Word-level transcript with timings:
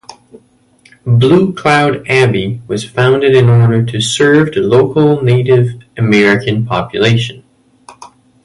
Blue 1.05 1.53
Cloud 1.53 2.07
Abbey 2.07 2.59
was 2.67 2.89
founded 2.89 3.35
in 3.35 3.47
order 3.49 3.85
to 3.85 4.01
serve 4.01 4.47
the 4.51 4.59
local 4.61 5.21
Native 5.23 5.73
American 5.95 6.65
population. 6.65 7.43